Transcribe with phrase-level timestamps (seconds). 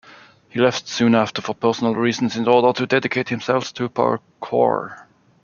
[0.49, 5.05] He left soon after for personal reasons in order to dedicate himself to parkour.